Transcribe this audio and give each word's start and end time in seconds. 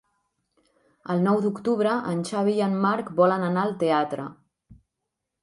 El 1.15 1.21
nou 1.27 1.37
d'octubre 1.43 1.91
en 2.13 2.23
Xavi 2.31 2.57
i 2.61 2.65
en 2.69 2.75
Marc 2.87 3.13
volen 3.21 3.47
anar 3.51 3.67
al 3.67 3.77
teatre. 3.87 4.27